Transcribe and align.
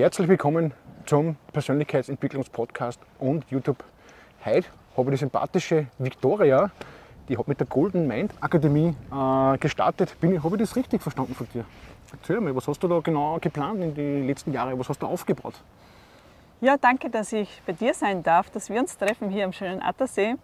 Herzlich 0.00 0.28
willkommen 0.28 0.72
zum 1.04 1.36
Persönlichkeitsentwicklungspodcast 1.52 2.98
und 3.18 3.44
YouTube. 3.50 3.84
Heute 4.42 4.66
habe 4.96 5.10
ich 5.10 5.16
die 5.16 5.20
sympathische 5.20 5.88
Victoria, 5.98 6.70
die 7.28 7.36
hat 7.36 7.46
mit 7.46 7.60
der 7.60 7.66
Golden 7.66 8.06
Mind 8.06 8.32
Akademie 8.40 8.94
äh, 9.12 9.58
gestartet. 9.58 10.18
Bin, 10.18 10.42
habe 10.42 10.56
ich 10.56 10.62
das 10.62 10.74
richtig 10.74 11.02
verstanden 11.02 11.34
von 11.34 11.46
dir? 11.52 11.66
Erzähl 12.12 12.40
mal, 12.40 12.56
was 12.56 12.66
hast 12.66 12.82
du 12.82 12.88
da 12.88 13.00
genau 13.00 13.36
geplant 13.42 13.82
in 13.82 13.94
den 13.94 14.26
letzten 14.26 14.54
Jahren? 14.54 14.78
Was 14.78 14.88
hast 14.88 15.02
du 15.02 15.06
aufgebaut? 15.06 15.60
Ja, 16.62 16.78
danke, 16.78 17.10
dass 17.10 17.34
ich 17.34 17.60
bei 17.66 17.74
dir 17.74 17.92
sein 17.92 18.22
darf, 18.22 18.48
dass 18.48 18.70
wir 18.70 18.80
uns 18.80 18.96
treffen 18.96 19.28
hier 19.28 19.44
am 19.44 19.52
schönen 19.52 19.82
Attersee. 19.82 20.36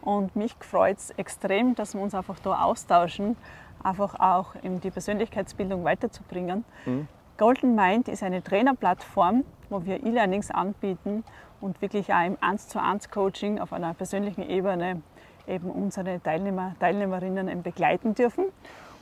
Und 0.00 0.34
mich 0.34 0.56
freut 0.58 0.98
es 0.98 1.10
extrem, 1.10 1.76
dass 1.76 1.94
wir 1.94 2.00
uns 2.00 2.12
einfach 2.12 2.40
da 2.40 2.64
austauschen, 2.64 3.36
einfach 3.84 4.18
auch 4.18 4.56
in 4.64 4.80
die 4.80 4.90
Persönlichkeitsbildung 4.90 5.84
weiterzubringen. 5.84 6.64
Mhm. 6.86 7.06
Golden 7.38 7.74
Mind 7.74 8.08
ist 8.08 8.22
eine 8.22 8.42
Trainerplattform, 8.42 9.44
wo 9.68 9.84
wir 9.84 10.02
E-Learnings 10.02 10.50
anbieten 10.50 11.22
und 11.60 11.82
wirklich 11.82 12.14
auch 12.14 12.24
im 12.24 12.38
1 12.40 12.68
zu 12.68 12.80
1 12.80 13.10
Coaching 13.10 13.58
auf 13.58 13.74
einer 13.74 13.92
persönlichen 13.92 14.48
Ebene 14.48 15.02
eben 15.46 15.70
unsere 15.70 16.22
Teilnehmer, 16.22 16.74
Teilnehmerinnen 16.80 17.62
begleiten 17.62 18.14
dürfen. 18.14 18.46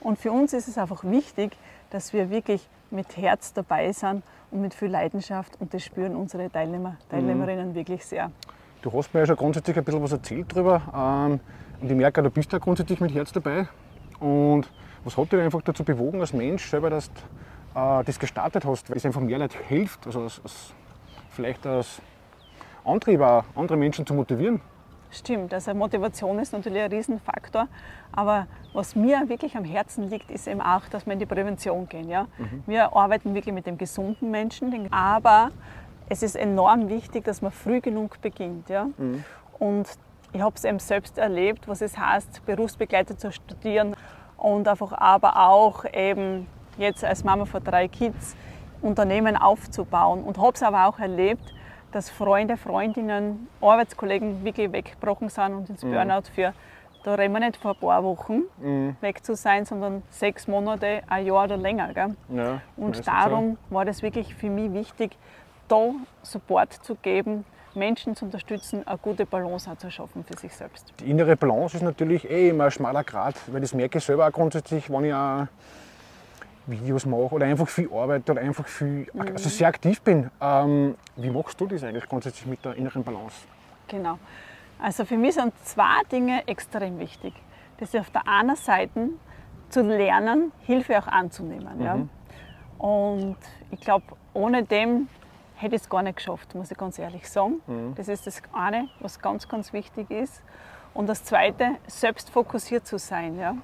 Und 0.00 0.18
für 0.18 0.32
uns 0.32 0.52
ist 0.52 0.66
es 0.66 0.78
einfach 0.78 1.04
wichtig, 1.04 1.56
dass 1.90 2.12
wir 2.12 2.28
wirklich 2.28 2.68
mit 2.90 3.16
Herz 3.16 3.52
dabei 3.52 3.92
sind 3.92 4.24
und 4.50 4.60
mit 4.60 4.74
viel 4.74 4.88
Leidenschaft 4.88 5.52
und 5.60 5.72
das 5.72 5.84
spüren 5.84 6.16
unsere 6.16 6.50
Teilnehmer, 6.50 6.96
Teilnehmerinnen 7.10 7.68
mhm. 7.68 7.74
wirklich 7.76 8.04
sehr. 8.04 8.32
Du 8.82 8.92
hast 8.92 9.14
mir 9.14 9.20
ja 9.20 9.26
schon 9.26 9.36
grundsätzlich 9.36 9.76
ein 9.76 9.84
bisschen 9.84 10.02
was 10.02 10.12
erzählt 10.12 10.46
darüber 10.50 10.82
ähm, 10.92 11.40
und 11.80 11.88
ich 11.88 11.96
merke, 11.96 12.20
du 12.20 12.30
bist 12.30 12.52
ja 12.52 12.58
grundsätzlich 12.58 12.98
mit 13.00 13.14
Herz 13.14 13.30
dabei. 13.30 13.68
Und 14.18 14.68
was 15.04 15.16
hat 15.16 15.30
dich 15.30 15.40
einfach 15.40 15.62
dazu 15.62 15.84
bewogen, 15.84 16.20
als 16.20 16.32
Mensch 16.32 16.68
selber, 16.68 16.90
dass 16.90 17.10
äh, 17.74 18.04
das 18.04 18.18
gestartet 18.18 18.64
hast, 18.64 18.90
weil 18.90 18.96
es 18.96 19.06
einfach 19.06 19.20
mehr 19.20 19.38
Leute 19.38 19.58
hilft, 19.68 20.06
also 20.06 20.22
als, 20.22 20.40
als, 20.42 20.74
vielleicht 21.30 21.66
als 21.66 22.00
Antrieb 22.84 23.20
auch, 23.20 23.44
andere 23.54 23.76
Menschen 23.76 24.06
zu 24.06 24.14
motivieren. 24.14 24.60
Stimmt, 25.10 25.54
also 25.54 25.72
Motivation 25.74 26.40
ist 26.40 26.52
natürlich 26.52 26.82
ein 26.82 26.90
Riesenfaktor, 26.90 27.68
aber 28.10 28.48
was 28.72 28.96
mir 28.96 29.28
wirklich 29.28 29.56
am 29.56 29.64
Herzen 29.64 30.10
liegt, 30.10 30.28
ist 30.30 30.48
eben 30.48 30.60
auch, 30.60 30.88
dass 30.90 31.06
wir 31.06 31.12
in 31.12 31.20
die 31.20 31.26
Prävention 31.26 31.88
gehen. 31.88 32.08
Ja? 32.08 32.26
Mhm. 32.36 32.64
Wir 32.66 32.96
arbeiten 32.96 33.32
wirklich 33.32 33.54
mit 33.54 33.66
dem 33.66 33.78
gesunden 33.78 34.32
Menschen, 34.32 34.92
aber 34.92 35.50
es 36.08 36.24
ist 36.24 36.34
enorm 36.34 36.88
wichtig, 36.88 37.24
dass 37.24 37.42
man 37.42 37.52
früh 37.52 37.80
genug 37.80 38.20
beginnt. 38.20 38.68
Ja? 38.68 38.86
Mhm. 38.96 39.24
Und 39.60 39.88
ich 40.32 40.40
habe 40.40 40.56
es 40.56 40.64
eben 40.64 40.80
selbst 40.80 41.16
erlebt, 41.16 41.68
was 41.68 41.80
es 41.80 41.96
heißt, 41.96 42.44
berufsbegleitet 42.44 43.20
zu 43.20 43.30
studieren 43.30 43.94
und 44.36 44.66
einfach 44.66 44.92
aber 44.92 45.36
auch 45.48 45.84
eben 45.94 46.48
jetzt 46.78 47.04
als 47.04 47.24
Mama 47.24 47.44
von 47.44 47.62
drei 47.62 47.88
Kids 47.88 48.36
Unternehmen 48.82 49.36
aufzubauen 49.36 50.22
und 50.22 50.38
habe 50.38 50.52
es 50.54 50.62
aber 50.62 50.86
auch 50.86 50.98
erlebt, 50.98 51.54
dass 51.92 52.10
Freunde, 52.10 52.56
Freundinnen, 52.56 53.48
Arbeitskollegen 53.60 54.44
wirklich 54.44 54.70
weggebrochen 54.72 55.28
sind 55.28 55.54
und 55.54 55.70
ins 55.70 55.84
mhm. 55.84 55.92
Burnout 55.92 56.28
für, 56.34 56.52
da 57.04 57.14
reden 57.14 57.32
wir 57.34 57.40
nicht 57.40 57.56
vor 57.56 57.72
ein 57.72 57.80
paar 57.80 58.02
Wochen 58.02 58.42
mhm. 58.58 58.96
weg 59.00 59.24
zu 59.24 59.36
sein, 59.36 59.64
sondern 59.64 60.02
sechs 60.10 60.48
Monate, 60.48 61.02
ein 61.08 61.26
Jahr 61.26 61.44
oder 61.44 61.56
länger. 61.56 61.92
Gell? 61.92 62.16
Ja, 62.30 62.60
und 62.76 63.06
darum 63.06 63.58
so. 63.68 63.74
war 63.74 63.84
das 63.84 64.02
wirklich 64.02 64.34
für 64.34 64.50
mich 64.50 64.72
wichtig, 64.72 65.16
da 65.68 65.90
Support 66.22 66.72
zu 66.72 66.94
geben, 66.96 67.44
Menschen 67.74 68.14
zu 68.16 68.24
unterstützen, 68.24 68.86
eine 68.86 68.98
gute 68.98 69.26
Balance 69.26 69.70
auch 69.70 69.76
zu 69.76 69.90
schaffen 69.90 70.24
für 70.24 70.38
sich 70.38 70.54
selbst. 70.54 70.92
Die 71.00 71.10
innere 71.10 71.36
Balance 71.36 71.76
ist 71.76 71.82
natürlich 71.82 72.28
eh 72.28 72.50
immer 72.50 72.64
ein 72.64 72.70
schmaler 72.70 73.04
Grad, 73.04 73.34
weil 73.52 73.60
das 73.60 73.74
merke 73.74 73.98
ich 73.98 74.04
selber 74.04 74.26
auch 74.26 74.32
grundsätzlich, 74.32 74.90
wenn 74.90 75.04
ich 75.04 75.14
auch 75.14 75.46
Videos 76.66 77.06
mache 77.06 77.34
oder 77.34 77.46
einfach 77.46 77.68
viel 77.68 77.90
arbeite 77.92 78.32
oder 78.32 78.40
einfach 78.40 78.66
viel, 78.66 79.06
mhm. 79.12 79.20
also 79.20 79.48
sehr 79.48 79.68
aktiv 79.68 80.00
bin. 80.00 80.30
Ähm, 80.40 80.96
wie 81.16 81.30
machst 81.30 81.60
du 81.60 81.66
das 81.66 81.82
eigentlich 81.84 82.08
grundsätzlich 82.08 82.46
mit 82.46 82.64
der 82.64 82.74
inneren 82.74 83.02
Balance? 83.02 83.46
Genau. 83.88 84.18
Also 84.78 85.04
für 85.04 85.16
mich 85.16 85.34
sind 85.34 85.52
zwei 85.64 86.02
Dinge 86.10 86.46
extrem 86.46 86.98
wichtig. 86.98 87.34
Das 87.78 87.92
ist 87.92 88.00
auf 88.00 88.10
der 88.10 88.26
einen 88.26 88.56
Seite 88.56 89.10
zu 89.68 89.82
lernen, 89.82 90.52
Hilfe 90.60 90.98
auch 90.98 91.06
anzunehmen. 91.06 91.78
Mhm. 91.78 91.84
Ja? 91.84 91.98
Und 92.78 93.36
ich 93.70 93.80
glaube, 93.80 94.04
ohne 94.32 94.64
dem 94.64 95.08
hätte 95.56 95.76
ich 95.76 95.82
es 95.82 95.88
gar 95.88 96.02
nicht 96.02 96.16
geschafft, 96.16 96.54
muss 96.54 96.70
ich 96.70 96.76
ganz 96.76 96.98
ehrlich 96.98 97.28
sagen. 97.28 97.60
Mhm. 97.66 97.94
Das 97.94 98.08
ist 98.08 98.26
das 98.26 98.42
eine, 98.52 98.88
was 99.00 99.20
ganz, 99.20 99.48
ganz 99.48 99.72
wichtig 99.72 100.10
ist. 100.10 100.42
Und 100.92 101.08
das 101.08 101.24
zweite, 101.24 101.76
selbst 101.86 102.30
fokussiert 102.30 102.86
zu 102.86 102.98
sein. 102.98 103.38
Ja? 103.38 103.56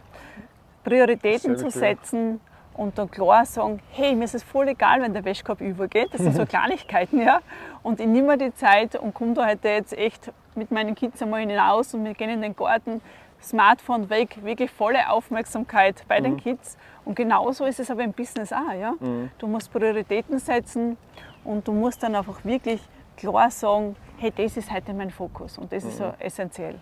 Prioritäten 0.85 1.57
zu 1.57 1.71
setzen, 1.71 2.41
und 2.81 2.97
dann 2.97 3.11
klar 3.11 3.45
sagen, 3.45 3.79
hey, 3.91 4.15
mir 4.15 4.25
ist 4.25 4.35
es 4.35 4.43
voll 4.43 4.69
egal, 4.69 5.03
wenn 5.03 5.13
der 5.13 5.23
Wäschkorb 5.23 5.61
übergeht. 5.61 6.09
Das 6.15 6.23
sind 6.23 6.35
so 6.35 6.47
Kleinigkeiten, 6.47 7.21
ja. 7.21 7.41
Und 7.83 8.01
ich 8.01 8.07
nehme 8.07 8.29
mir 8.29 8.39
die 8.39 8.55
Zeit 8.55 8.97
und 8.97 9.13
komme 9.13 9.35
da 9.35 9.47
heute 9.47 9.69
jetzt 9.69 9.93
echt 9.93 10.33
mit 10.55 10.71
meinen 10.71 10.95
Kids 10.95 11.21
einmal 11.21 11.41
hinaus 11.41 11.93
und 11.93 12.07
wir 12.07 12.15
gehen 12.15 12.31
in 12.31 12.41
den 12.41 12.57
Garten, 12.57 13.03
Smartphone 13.43 14.09
weg, 14.09 14.39
wirklich 14.43 14.71
volle 14.71 15.11
Aufmerksamkeit 15.11 16.03
bei 16.09 16.21
mhm. 16.21 16.25
den 16.25 16.37
Kids. 16.39 16.79
Und 17.05 17.17
genauso 17.17 17.67
ist 17.67 17.81
es 17.81 17.91
aber 17.91 18.03
im 18.03 18.15
Business 18.15 18.51
auch, 18.51 18.73
ja. 18.73 18.95
Mhm. 18.99 19.31
Du 19.37 19.47
musst 19.47 19.71
Prioritäten 19.71 20.39
setzen 20.39 20.97
und 21.45 21.69
du 21.69 21.73
musst 21.73 22.03
dann 22.03 22.15
einfach 22.15 22.43
wirklich 22.47 22.81
klar 23.19 23.51
sagen, 23.51 23.95
hey, 24.17 24.33
das 24.35 24.57
ist 24.57 24.73
heute 24.73 24.95
mein 24.95 25.11
Fokus 25.11 25.59
und 25.59 25.71
das 25.71 25.85
mhm. 25.85 25.91
ist 25.91 25.99
so 25.99 26.15
essentiell. 26.19 26.79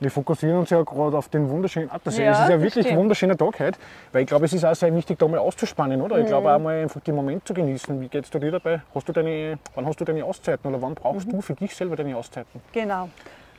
Wir 0.00 0.10
fokussieren 0.10 0.56
uns 0.56 0.70
ja 0.70 0.82
gerade 0.82 1.16
auf 1.16 1.28
den 1.28 1.48
wunderschönen 1.50 1.90
Attersee. 1.90 2.24
Ja, 2.24 2.32
es 2.32 2.40
ist 2.40 2.48
ja 2.48 2.62
wirklich 2.62 2.90
ein 2.90 2.96
wunderschöner 2.96 3.36
Tag 3.36 3.60
heute, 3.60 3.78
weil 4.12 4.22
ich 4.22 4.26
glaube, 4.26 4.46
es 4.46 4.52
ist 4.54 4.64
auch 4.64 4.74
sehr 4.74 4.94
wichtig, 4.94 5.18
da 5.18 5.28
mal 5.28 5.38
auszuspannen, 5.38 6.00
oder? 6.00 6.16
Mhm. 6.16 6.22
Ich 6.22 6.28
glaube 6.28 6.48
mhm. 6.48 6.54
auch 6.54 6.58
mal 6.58 6.82
einfach 6.82 7.02
den 7.02 7.14
Moment 7.14 7.46
zu 7.46 7.52
genießen. 7.52 8.00
Wie 8.00 8.08
geht 8.08 8.24
es 8.24 8.30
dir 8.30 8.50
dabei? 8.50 8.80
Hast 8.94 9.06
du 9.06 9.12
deine, 9.12 9.58
wann 9.74 9.84
hast 9.84 10.00
du 10.00 10.06
deine 10.06 10.24
Auszeiten 10.24 10.70
oder 10.70 10.80
wann 10.80 10.94
brauchst 10.94 11.26
mhm. 11.26 11.32
du 11.32 11.40
für 11.42 11.54
dich 11.54 11.76
selber 11.76 11.96
deine 11.96 12.16
Auszeiten? 12.16 12.62
Genau. 12.72 13.10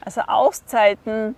Also 0.04 0.22
Auszeiten, 0.22 1.36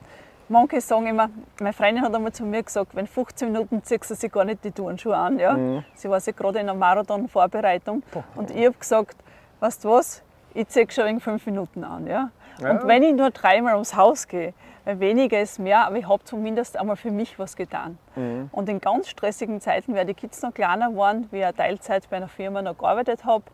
manche 0.47 0.79
sagen 0.79 1.07
immer, 1.07 1.29
meine 1.59 1.73
Freundin 1.73 2.01
hat 2.01 2.15
einmal 2.15 2.31
zu 2.31 2.45
mir 2.45 2.63
gesagt, 2.63 2.95
wenn 2.95 3.05
15 3.05 3.51
Minuten 3.51 3.83
ziehst 3.83 4.09
du 4.09 4.15
sich 4.15 4.31
gar 4.31 4.45
nicht 4.45 4.63
die 4.63 4.71
Turnschuhe 4.71 5.17
an. 5.17 5.37
Ja? 5.37 5.53
Mhm. 5.53 5.83
Sie 5.95 6.09
war 6.09 6.21
sich 6.21 6.33
gerade 6.33 6.59
in 6.59 6.69
einer 6.69 6.79
Marathon-Vorbereitung 6.79 8.03
und 8.35 8.51
ich 8.51 8.65
habe 8.65 8.77
gesagt, 8.79 9.17
weißt 9.59 9.83
du 9.83 9.89
was, 9.89 10.23
ich 10.53 10.69
ziehe 10.69 10.89
schon 10.89 11.07
in 11.07 11.19
fünf 11.19 11.45
Minuten 11.45 11.83
an. 11.83 12.07
Ja? 12.07 12.29
ja? 12.61 12.71
Und 12.71 12.87
wenn 12.87 13.03
ich 13.03 13.13
nur 13.13 13.31
dreimal 13.31 13.73
ums 13.73 13.97
Haus 13.97 14.29
gehe, 14.29 14.53
weil 14.85 14.99
weniger 14.99 15.41
ist 15.41 15.59
mehr, 15.59 15.85
aber 15.85 15.97
ich 15.97 16.07
habe 16.07 16.23
zumindest 16.23 16.77
einmal 16.77 16.95
für 16.95 17.11
mich 17.11 17.39
was 17.39 17.55
getan. 17.55 17.97
Mhm. 18.15 18.49
Und 18.51 18.69
in 18.69 18.81
ganz 18.81 19.07
stressigen 19.07 19.61
Zeiten, 19.61 19.95
weil 19.95 20.05
die 20.05 20.13
Kids 20.13 20.41
noch 20.41 20.53
kleiner 20.53 20.95
waren, 20.95 21.27
wie 21.31 21.41
ich 21.41 21.51
Teilzeit 21.55 22.09
bei 22.09 22.17
einer 22.17 22.27
Firma 22.27 22.61
noch 22.61 22.77
gearbeitet 22.77 23.25
habe 23.25 23.45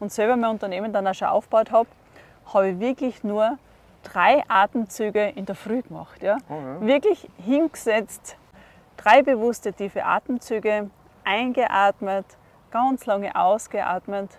und 0.00 0.12
selber 0.12 0.36
mein 0.36 0.50
Unternehmen 0.50 0.92
dann 0.92 1.06
auch 1.06 1.14
schon 1.14 1.28
aufgebaut 1.28 1.70
habe, 1.70 1.88
habe 2.52 2.70
ich 2.70 2.80
wirklich 2.80 3.22
nur 3.22 3.58
drei 4.02 4.42
Atemzüge 4.48 5.28
in 5.28 5.44
der 5.44 5.54
Früh 5.54 5.82
gemacht. 5.82 6.22
Ja? 6.22 6.38
Oh 6.48 6.54
ja. 6.54 6.80
Wirklich 6.80 7.28
hingesetzt, 7.44 8.36
drei 8.96 9.22
bewusste 9.22 9.72
tiefe 9.72 10.04
Atemzüge, 10.04 10.90
eingeatmet, 11.24 12.24
ganz 12.70 13.06
lange 13.06 13.34
ausgeatmet 13.36 14.30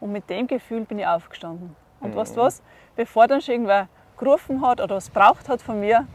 und 0.00 0.12
mit 0.12 0.28
dem 0.30 0.46
Gefühl 0.46 0.82
bin 0.82 0.98
ich 0.98 1.06
aufgestanden. 1.06 1.74
Und 2.00 2.10
mhm. 2.10 2.16
weißt 2.16 2.36
du 2.36 2.42
was? 2.42 2.62
Bevor 2.96 3.26
dann 3.26 3.40
schon 3.40 3.54
irgendwer 3.54 3.88
gerufen 4.22 4.60
hat 4.62 4.80
oder 4.80 4.96
was 4.96 5.10
braucht 5.10 5.48
hat 5.48 5.62
von 5.62 5.80
mir, 5.80 6.06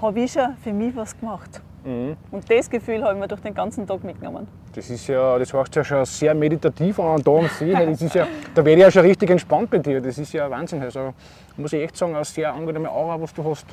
habe 0.00 0.20
ich 0.20 0.32
schon 0.32 0.56
für 0.62 0.72
mich 0.72 0.94
was 0.96 1.18
gemacht. 1.18 1.60
Mhm. 1.84 2.16
Und 2.30 2.50
das 2.50 2.70
Gefühl 2.70 3.02
habe 3.02 3.14
ich 3.14 3.20
mir 3.20 3.28
durch 3.28 3.40
den 3.40 3.54
ganzen 3.54 3.86
Tag 3.86 4.04
mitgenommen. 4.04 4.46
Das 4.74 4.88
ist 4.88 5.06
ja, 5.06 5.38
das 5.38 5.52
heißt 5.52 5.76
ja 5.76 5.84
schon 5.84 6.04
sehr 6.06 6.34
meditativ 6.34 6.98
an 6.98 7.22
da 7.22 7.30
am 7.32 7.48
See. 7.48 7.72
Das 7.72 8.00
ist 8.00 8.14
ja, 8.14 8.26
da 8.54 8.64
werde 8.64 8.80
ich 8.80 8.84
ja 8.84 8.90
schon 8.90 9.02
richtig 9.02 9.30
entspannt 9.30 9.70
bei 9.70 9.78
dir. 9.78 10.00
Das 10.00 10.16
ist 10.16 10.32
ja 10.32 10.48
Wahnsinn. 10.50 10.82
Also 10.82 11.12
muss 11.56 11.72
ich 11.72 11.82
echt 11.82 11.96
sagen, 11.96 12.14
eine 12.14 12.24
sehr 12.24 12.52
angenehme 12.52 12.90
Aura, 12.90 13.20
was 13.20 13.34
du 13.34 13.44
hast. 13.44 13.66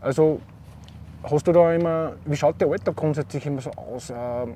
Also 0.00 0.40
hast 1.22 1.46
du 1.46 1.52
da 1.52 1.72
immer, 1.72 2.12
wie 2.26 2.36
schaut 2.36 2.60
der 2.60 2.68
Alltag 2.68 2.96
grundsätzlich 2.96 3.46
immer 3.46 3.62
so 3.62 3.70
aus? 3.70 4.10
Ähm, 4.10 4.54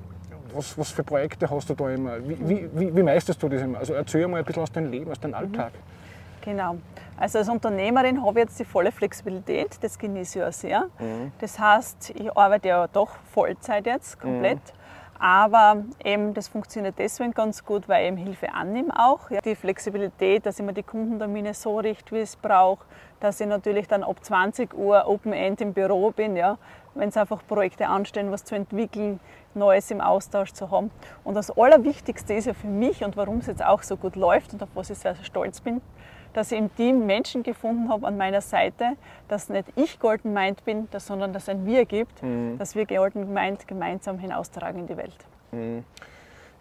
was, 0.53 0.77
was 0.77 0.91
für 0.91 1.05
Projekte 1.05 1.49
hast 1.49 1.71
du 1.71 1.75
da 1.75 1.91
immer? 1.91 2.17
Wie, 2.27 2.69
wie, 2.75 2.97
wie 2.97 3.03
meisterst 3.03 3.43
du 3.43 3.49
das 3.49 3.63
immer? 3.63 3.79
Also 3.79 3.95
erzähl 3.95 4.27
mal 4.29 4.39
ein 4.39 4.45
bisschen 4.45 4.63
aus 4.63 4.73
deinem 4.73 4.91
Leben, 4.91 5.11
aus 5.11 5.21
deinem 5.21 5.35
Alltag. 5.35 5.73
Mhm. 5.73 6.00
Genau. 6.43 6.77
Also 7.17 7.39
als 7.39 7.49
Unternehmerin 7.49 8.25
habe 8.25 8.41
ich 8.41 8.47
jetzt 8.47 8.59
die 8.59 8.65
volle 8.65 8.93
Flexibilität, 8.93 9.77
das 9.83 9.99
genieße 9.99 10.39
ich 10.39 10.45
auch 10.45 10.53
sehr. 10.53 10.87
Mhm. 10.99 11.33
Das 11.39 11.59
heißt, 11.59 12.11
ich 12.11 12.37
arbeite 12.37 12.69
ja 12.69 12.87
doch 12.89 13.11
Vollzeit 13.33 13.87
jetzt, 13.87 14.19
komplett. 14.19 14.59
Mhm. 14.59 14.81
Aber 15.23 15.85
eben, 16.03 16.33
das 16.33 16.49
funktioniert 16.49 16.95
deswegen 16.99 17.33
ganz 17.33 17.63
gut, 17.63 17.91
weil 17.91 18.05
ich 18.05 18.09
eben 18.09 18.17
Hilfe 18.17 18.55
annehme 18.55 18.91
auch. 18.99 19.31
Ja. 19.31 19.43
Die 19.43 19.55
Flexibilität, 19.55 20.47
dass 20.47 20.59
ich 20.59 20.65
mir 20.65 20.73
die 20.73 20.83
Kundentermine 20.83 21.53
so 21.53 21.79
richte, 21.79 22.13
wie 22.13 22.21
ich 22.21 22.31
es 22.31 22.37
brauche, 22.37 22.87
dass 23.21 23.39
ich 23.39 23.47
natürlich 23.47 23.87
dann 23.87 24.03
ab 24.03 24.17
20 24.25 24.73
Uhr 24.73 25.07
Open 25.07 25.35
End 25.35 25.61
im 25.61 25.75
Büro 25.75 26.11
bin, 26.11 26.37
ja. 26.37 26.57
wenn 26.95 27.11
es 27.11 27.19
einfach 27.19 27.47
Projekte 27.47 27.87
anstehen, 27.87 28.31
was 28.31 28.45
zu 28.45 28.55
entwickeln, 28.55 29.21
Neues 29.53 29.91
im 29.91 30.01
Austausch 30.01 30.55
zu 30.55 30.71
haben. 30.71 30.91
Und 31.23 31.35
das 31.35 31.51
Allerwichtigste 31.51 32.33
ist 32.33 32.47
ja 32.47 32.55
für 32.55 32.69
mich 32.69 33.05
und 33.05 33.19
warum 33.19 33.39
es 33.39 33.47
jetzt 33.47 33.63
auch 33.63 33.83
so 33.83 33.99
gut 33.99 34.17
läuft 34.17 34.55
und 34.55 34.63
auf 34.63 34.71
was 34.75 34.89
ich 34.89 34.99
sehr, 34.99 35.15
sehr 35.15 35.25
stolz 35.25 35.61
bin, 35.61 35.83
dass 36.33 36.53
ich 36.53 36.59
im 36.59 36.75
Team 36.75 37.07
Menschen 37.07 37.43
gefunden 37.43 37.89
habe 37.89 38.07
an 38.07 38.17
meiner 38.17 38.41
Seite, 38.41 38.97
dass 39.29 39.49
nicht 39.49 39.67
ich 39.77 39.99
Golden 39.99 40.33
Mind 40.33 40.65
bin, 40.65 40.89
sondern 40.97 41.33
dass 41.33 41.45
es 41.45 41.49
ein 41.51 41.67
Wir 41.67 41.85
gibt, 41.85 42.23
mhm. 42.23 42.59
dass 42.59 42.75
wir 42.75 42.87
Golden 42.87 43.33
Mind 43.33 43.67
gemeinsam 43.67 44.19
hinaustragen 44.19 44.81
in 44.81 44.87
die 44.87 44.97
Welt. 44.97 45.27
Mhm. 45.53 45.85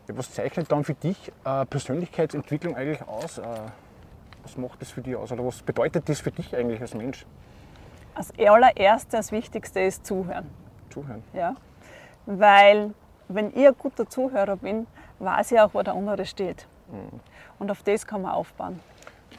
was 0.07 0.33
zeichnet 0.33 0.71
dann 0.71 0.83
für 0.83 0.95
dich 0.95 1.31
äh, 1.45 1.65
Persönlichkeitsentwicklung 1.65 2.75
eigentlich 2.75 3.07
aus? 3.07 3.37
Äh, 3.37 3.43
was 4.43 4.57
macht 4.57 4.81
das 4.81 4.89
für 4.89 5.01
dich 5.01 5.15
aus? 5.15 5.31
Oder 5.31 5.45
was 5.45 5.61
bedeutet 5.61 6.09
das 6.09 6.21
für 6.21 6.31
dich 6.31 6.55
eigentlich 6.55 6.81
als 6.81 6.95
Mensch? 6.95 7.25
Als 8.15 8.33
allererstes, 8.39 9.11
das 9.11 9.31
Wichtigste 9.31 9.81
ist 9.81 10.05
Zuhören. 10.05 10.49
Zuhören. 10.89 11.23
Ja? 11.33 11.55
Weil, 12.25 12.93
wenn 13.27 13.51
ich 13.55 13.67
ein 13.67 13.75
guter 13.77 14.09
Zuhörer 14.09 14.55
bin, 14.55 14.87
weiß 15.19 15.51
ich 15.51 15.59
auch, 15.59 15.73
wo 15.73 15.81
der 15.83 15.93
andere 15.93 16.25
steht. 16.25 16.67
Mhm. 16.91 17.19
Und 17.59 17.69
auf 17.69 17.83
das 17.83 18.07
kann 18.07 18.21
man 18.21 18.31
aufbauen. 18.31 18.79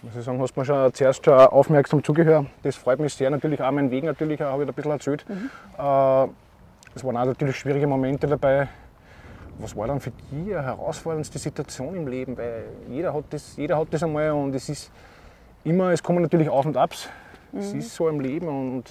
Muss 0.03 0.17
ich 0.17 0.25
sagen, 0.25 0.41
hast 0.41 0.57
mir 0.57 0.65
schon 0.65 0.95
zuerst 0.95 1.25
schon 1.25 1.35
aufmerksam 1.35 2.03
zugehört. 2.03 2.47
Das 2.63 2.77
freut 2.77 3.01
mich 3.01 3.13
sehr. 3.13 3.29
Natürlich 3.29 3.61
auch 3.61 3.71
mein 3.71 3.91
Weg, 3.91 4.05
natürlich 4.05 4.41
habe 4.41 4.63
ich 4.63 4.69
ein 4.69 4.75
bisschen 4.75 4.93
erzählt. 4.93 5.27
Mhm. 5.29 5.51
Äh, 5.79 6.29
es 6.95 7.05
waren 7.05 7.17
auch 7.19 7.27
natürlich 7.27 7.57
schwierige 7.57 7.87
Momente 7.87 8.27
dabei. 8.27 8.69
Was 9.59 9.77
war 9.77 9.87
dann 9.89 10.01
für 10.01 10.11
dich 10.11 10.55
eine 10.55 10.63
herausforderndste 10.65 11.39
Situation 11.39 11.95
im 11.95 12.09
Leben? 12.09 12.39
Weil 12.39 12.65
jeder 12.89 13.13
hat 13.13 13.25
das, 13.29 13.57
jeder 13.59 13.77
hat 13.77 13.89
das 13.91 14.03
einmal 14.03 14.31
und 14.31 14.55
es 14.55 14.71
ist 14.71 14.91
immer, 15.65 15.91
es 15.91 16.03
kommen 16.03 16.23
natürlich 16.23 16.49
Auf 16.49 16.65
und 16.65 16.79
Abs. 16.79 17.11
Es 17.53 17.75
mhm. 17.75 17.81
ist 17.81 17.95
so 17.95 18.09
im 18.09 18.21
Leben 18.21 18.49
und 18.49 18.85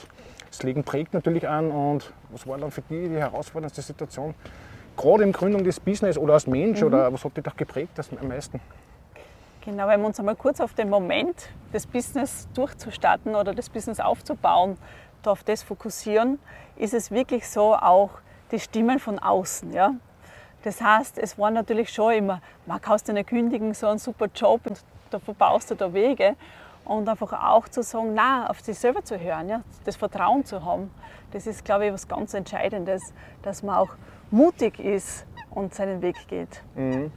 das 0.48 0.62
Leben 0.62 0.84
prägt 0.84 1.16
natürlich 1.16 1.48
an. 1.48 1.72
Und 1.72 2.14
was 2.30 2.46
war 2.46 2.60
dann 2.60 2.70
für 2.70 2.82
dich 2.82 3.10
die 3.10 3.18
herausforderndste 3.18 3.82
Situation? 3.82 4.36
Gerade 4.96 5.24
in 5.24 5.32
Gründung 5.32 5.64
des 5.64 5.80
Business 5.80 6.20
oder 6.20 6.36
als 6.36 6.46
Mensch 6.46 6.82
mhm. 6.82 6.88
oder 6.88 7.12
was 7.12 7.24
hat 7.26 7.36
dich 7.36 7.44
doch 7.44 7.56
geprägt 7.56 8.00
am 8.22 8.28
meisten? 8.28 8.60
Genau, 9.62 9.88
wenn 9.88 10.00
wir 10.00 10.08
uns 10.08 10.20
einmal 10.20 10.36
kurz 10.36 10.62
auf 10.62 10.74
den 10.74 10.90
Moment 10.90 11.50
des 11.74 11.86
Business 11.86 12.48
durchzustarten 12.54 13.36
oder 13.36 13.54
das 13.54 13.70
Business 13.70 14.00
aufzubauen, 14.00 14.78
auf 15.26 15.44
das 15.44 15.64
fokussieren, 15.64 16.40
ist 16.78 16.94
es 16.94 17.12
wirklich 17.12 17.48
so 17.48 17.76
auch 17.76 18.10
die 18.52 18.60
Stimmen 18.60 19.00
von 19.00 19.20
außen. 19.20 19.74
Ja? 19.74 19.96
Das 20.64 20.82
heißt, 20.82 21.18
es 21.18 21.38
war 21.38 21.52
natürlich 21.52 21.92
schon 21.92 22.14
immer, 22.14 22.42
man 22.66 22.82
kannst 22.82 23.10
du 23.10 23.14
nicht 23.14 23.30
kündigen, 23.30 23.74
so 23.74 23.88
ein 23.88 24.00
super 24.00 24.28
Job 24.34 24.62
und 24.66 24.82
da 25.10 25.20
verbaust 25.20 25.72
du 25.72 25.76
da 25.76 25.94
Wege. 25.94 26.36
Und 26.86 27.08
einfach 27.08 27.34
auch 27.34 27.68
zu 27.68 27.84
sagen, 27.84 28.16
nein, 28.16 28.48
auf 28.48 28.62
sich 28.62 28.80
selber 28.80 29.04
zu 29.04 29.20
hören, 29.20 29.50
ja? 29.50 29.62
das 29.86 29.96
Vertrauen 29.96 30.44
zu 30.46 30.66
haben, 30.66 30.90
das 31.32 31.46
ist, 31.46 31.64
glaube 31.64 31.86
ich, 31.86 31.94
was 31.94 32.08
ganz 32.08 32.34
Entscheidendes, 32.34 33.14
dass 33.44 33.62
man 33.62 33.76
auch 33.76 33.90
mutig 34.32 34.80
ist 34.80 35.26
und 35.52 35.76
seinen 35.76 36.02
Weg 36.02 36.16
geht. 36.28 36.64
Mhm. 36.76 37.12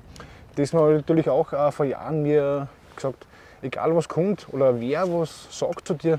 Das 0.57 0.73
habe 0.75 0.95
natürlich 0.95 1.29
auch 1.29 1.53
äh, 1.53 1.73
vor 1.73 1.87
Jahren 1.87 2.23
mir 2.23 2.69
gesagt, 2.95 3.27
egal 3.63 3.95
was 3.97 4.09
kommt 4.09 4.47
oder 4.53 4.81
wer 4.81 5.03
was 5.13 5.47
sagt 5.51 5.87
zu 5.87 5.95
dir, 5.95 6.19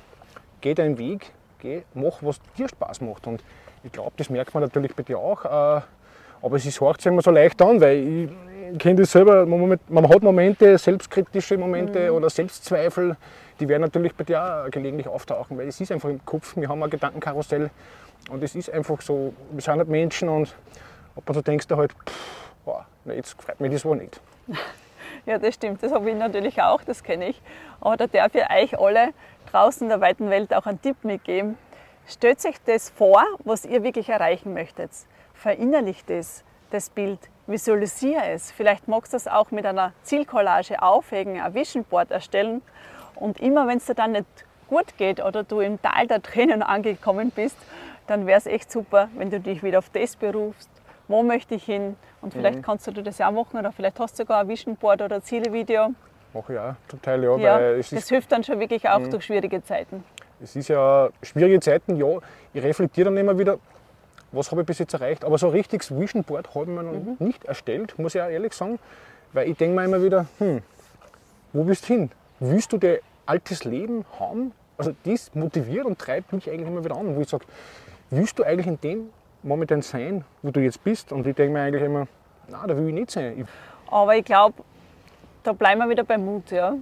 geh 0.62 0.74
deinen 0.74 0.97
Weg, 0.97 1.31
geh, 1.59 1.83
mach, 1.94 2.21
was 2.21 2.39
dir 2.57 2.68
Spaß 2.68 3.01
macht. 3.01 3.27
Und 3.27 3.44
ich 3.83 3.91
glaube, 3.91 4.13
das 4.18 4.30
merkt 4.30 4.53
man 4.53 4.63
natürlich 4.63 4.95
bei 4.95 5.03
dir 5.03 5.19
auch. 5.19 5.45
Äh, 5.45 5.81
aber 6.41 6.57
es 6.57 6.81
hört 6.81 7.01
sich 7.01 7.12
immer 7.12 7.21
so 7.21 7.31
leicht 7.31 7.62
an, 7.62 7.80
weil 7.80 7.97
ich, 7.97 8.80
kenne 8.80 9.01
das 9.01 9.12
selber, 9.12 9.45
man, 9.45 9.80
man, 9.88 10.09
hat 10.09 10.24
Momente, 10.24 10.77
selbstkritische 10.77 11.57
Momente 11.57 12.09
mhm. 12.09 12.18
oder 12.18 12.29
Selbstzweifel, 12.29 13.15
die 13.59 13.68
werden 13.69 13.81
natürlich 13.81 14.13
bei 14.15 14.24
dir 14.24 14.44
auch 14.44 14.71
gelegentlich 14.71 15.07
auftauchen, 15.07 15.57
weil 15.57 15.68
es 15.68 15.79
ist 15.79 15.91
einfach 15.91 16.09
im 16.09 16.25
Kopf, 16.25 16.56
wir 16.57 16.68
haben 16.68 16.81
ein 16.83 16.89
Gedankenkarussell 16.89 17.69
und 18.29 18.44
es 18.44 18.56
ist 18.56 18.69
einfach 18.71 19.00
so, 19.01 19.33
wir 19.51 19.62
sind 19.62 19.77
halt 19.77 19.88
Menschen 19.88 20.27
und 20.27 20.53
ob 21.15 21.27
man 21.27 21.36
so 21.36 21.41
denkst 21.41 21.68
du 21.68 21.77
halt, 21.77 21.94
pff, 21.94 22.42
boah, 22.65 22.86
jetzt 23.06 23.42
freut 23.42 23.60
mich 23.60 23.71
das 23.71 23.86
wohl 23.86 23.98
nicht. 23.98 24.19
Ja, 25.25 25.38
das 25.38 25.56
stimmt, 25.56 25.81
das 25.81 25.94
habe 25.94 26.10
ich 26.10 26.18
natürlich 26.18 26.62
auch, 26.62 26.83
das 26.83 27.01
kenne 27.04 27.30
ich. 27.30 27.42
Aber 27.80 27.95
da 27.95 28.07
darf 28.07 28.36
ich 28.36 28.50
euch 28.50 28.80
alle 28.80 29.13
draußen 29.51 29.83
in 29.83 29.89
der 29.89 30.01
weiten 30.01 30.30
Welt 30.30 30.54
auch 30.54 30.65
einen 30.65 30.81
Tipp 30.81 30.98
mitgeben. 31.04 31.57
Stellt 32.07 32.44
euch 32.45 32.56
das 32.65 32.89
vor, 32.89 33.24
was 33.45 33.63
ihr 33.63 33.83
wirklich 33.83 34.10
erreichen 34.10 34.54
möchtet. 34.54 34.92
Verinnerlicht 35.33 36.10
es, 36.10 36.44
das 36.71 36.89
Bild, 36.89 37.19
visualisiere 37.48 38.25
es. 38.31 38.51
Vielleicht 38.51 38.89
magst 38.89 39.13
du 39.13 39.15
das 39.15 39.27
auch 39.27 39.51
mit 39.51 39.65
einer 39.65 39.94
Zielcollage 40.04 40.81
aufhängen, 40.81 41.39
ein 41.42 41.54
Vision 41.54 41.86
Board 41.86 42.12
erstellen. 42.12 42.62
Und 43.15 43.39
immer 43.39 43.68
wenn 43.68 43.77
es 43.77 43.86
dir 43.86 43.95
dann 43.95 44.13
nicht 44.13 44.25
gut 44.68 44.98
geht 44.98 45.24
oder 45.24 45.44
du 45.44 45.62
im 45.62 45.81
Tal 45.81 46.07
der 46.07 46.21
Tränen 46.21 46.63
angekommen 46.63 47.31
bist, 47.31 47.57
dann 48.07 48.25
wäre 48.25 48.38
es 48.38 48.45
echt 48.45 48.71
super, 48.71 49.10
wenn 49.15 49.30
du 49.30 49.39
dich 49.39 49.63
wieder 49.63 49.80
auf 49.80 49.89
das 49.89 50.18
berufst, 50.18 50.69
wo 51.07 51.23
möchte 51.23 51.55
ich 51.55 51.63
hin 51.63 51.95
und 52.21 52.33
vielleicht 52.33 52.57
mhm. 52.57 52.61
kannst 52.61 52.88
du 52.88 52.91
das 52.91 53.17
ja 53.17 53.27
auch 53.27 53.31
machen 53.31 53.59
oder 53.59 53.71
vielleicht 53.71 54.00
hast 54.00 54.17
du 54.17 54.23
sogar 54.23 54.41
ein 54.41 54.47
Vision 54.47 54.75
Board 54.75 55.01
oder 55.01 55.15
ein 55.15 55.23
Zielevideo. 55.23 55.94
Mache 56.33 56.53
ich 56.53 56.59
auch 56.59 56.73
zum 56.88 57.01
Teil, 57.01 57.23
ja. 57.23 57.38
ja 57.38 57.77
das 57.77 57.91
ist, 57.91 58.09
hilft 58.09 58.31
dann 58.31 58.44
schon 58.44 58.59
wirklich 58.59 58.88
auch 58.89 59.00
mhm. 59.00 59.11
durch 59.11 59.25
schwierige 59.25 59.63
Zeiten. 59.63 60.03
Es 60.41 60.55
ist 60.55 60.67
ja 60.67 61.09
schwierige 61.21 61.59
Zeiten, 61.59 61.95
ja. 61.95 62.17
Ich 62.53 62.63
reflektiere 62.63 63.05
dann 63.05 63.17
immer 63.17 63.38
wieder, 63.38 63.59
was 64.31 64.51
habe 64.51 64.61
ich 64.61 64.67
bis 64.67 64.79
jetzt 64.79 64.94
erreicht. 64.94 65.23
Aber 65.23 65.38
so 65.38 65.47
ein 65.47 65.53
richtiges 65.53 65.95
Vision 65.95 66.23
Board 66.23 66.53
habe 66.55 66.65
ich 66.65 66.71
mir 66.71 66.83
noch 66.83 66.94
mhm. 66.94 67.15
nicht 67.19 67.45
erstellt, 67.45 67.97
muss 68.00 68.15
ich 68.15 68.21
auch 68.21 68.29
ehrlich 68.29 68.53
sagen. 68.53 68.79
Weil 69.31 69.50
ich 69.50 69.57
denke 69.57 69.75
mir 69.75 69.85
immer 69.85 70.01
wieder, 70.01 70.25
hm, 70.39 70.61
wo 71.53 71.65
willst 71.67 71.88
du 71.88 71.94
hin? 71.94 72.11
Willst 72.39 72.73
du 72.73 72.77
dein 72.77 72.97
altes 73.25 73.63
Leben 73.63 74.05
haben? 74.19 74.51
Also 74.77 74.94
das 75.03 75.33
motiviert 75.35 75.85
und 75.85 76.00
treibt 76.00 76.33
mich 76.33 76.50
eigentlich 76.50 76.67
immer 76.67 76.83
wieder 76.83 76.97
an, 76.97 77.15
wo 77.15 77.21
ich 77.21 77.29
sage, 77.29 77.45
willst 78.09 78.38
du 78.39 78.44
eigentlich 78.44 78.67
in 78.67 78.81
dem 78.81 79.09
momentan 79.43 79.81
sein, 79.81 80.23
wo 80.41 80.51
du 80.51 80.59
jetzt 80.59 80.83
bist. 80.83 81.11
Und 81.11 81.27
ich 81.27 81.35
denke 81.35 81.53
mir 81.53 81.61
eigentlich 81.61 81.83
immer, 81.83 82.07
nein, 82.47 82.67
da 82.67 82.75
will 82.75 82.87
ich 82.87 82.93
nicht 82.93 83.11
sein. 83.11 83.47
Aber 83.89 84.15
ich 84.15 84.25
glaube, 84.25 84.63
da 85.43 85.53
bleiben 85.53 85.79
wir 85.79 85.89
wieder 85.89 86.03
beim 86.03 86.25
Mut. 86.25 86.51
Ja? 86.51 86.75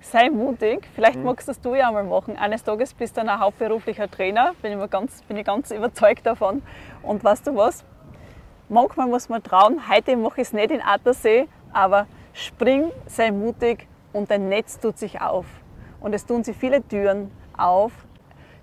Sei 0.00 0.30
mutig, 0.30 0.88
vielleicht 0.94 1.18
mhm. 1.18 1.24
magst 1.24 1.48
das 1.48 1.60
du 1.60 1.74
ja 1.74 1.88
einmal 1.88 2.04
machen. 2.04 2.36
Eines 2.36 2.64
Tages 2.64 2.94
bist 2.94 3.16
du 3.16 3.20
dann 3.20 3.28
ein 3.28 3.40
hauptberuflicher 3.40 4.10
Trainer, 4.10 4.54
bin 4.62 4.80
ich, 4.80 4.90
ganz, 4.90 5.22
bin 5.22 5.36
ich 5.36 5.44
ganz 5.44 5.70
überzeugt 5.70 6.24
davon. 6.24 6.62
Und 7.02 7.22
weißt 7.22 7.46
du 7.46 7.56
was? 7.56 7.84
Manchmal 8.68 9.08
muss 9.08 9.28
man 9.28 9.42
trauen, 9.42 9.80
heute 9.90 10.16
mache 10.16 10.40
ich 10.40 10.46
es 10.46 10.52
nicht 10.52 10.70
in 10.70 10.80
Attersee, 10.80 11.48
aber 11.72 12.06
spring, 12.32 12.92
sei 13.06 13.32
mutig 13.32 13.88
und 14.12 14.30
dein 14.30 14.48
Netz 14.48 14.78
tut 14.78 14.96
sich 14.96 15.20
auf. 15.20 15.44
Und 16.00 16.14
es 16.14 16.24
tun 16.24 16.44
sich 16.44 16.56
viele 16.56 16.86
Türen 16.86 17.32
auf, 17.58 17.92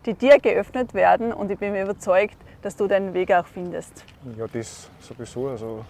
die 0.05 0.13
dir 0.13 0.39
geöffnet 0.39 0.93
werden 0.93 1.33
und 1.33 1.51
ich 1.51 1.59
bin 1.59 1.73
mir 1.73 1.83
überzeugt, 1.83 2.37
dass 2.61 2.75
du 2.75 2.87
deinen 2.87 3.13
Weg 3.13 3.31
auch 3.31 3.45
findest. 3.45 4.03
Ja, 4.37 4.45
das 4.51 4.89
sowieso. 4.99 5.49
Also, 5.49 5.85